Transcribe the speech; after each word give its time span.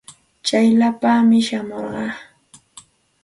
Tsayllapaami 0.43 1.37
shamurqaa. 1.47 2.09